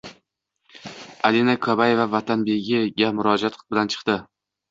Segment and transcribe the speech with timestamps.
[1.29, 4.19] Alina Kabayeva Vatanabega murojaat bilan chiqdi